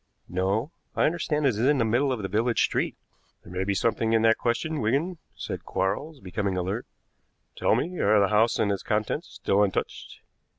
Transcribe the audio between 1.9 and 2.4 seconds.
of the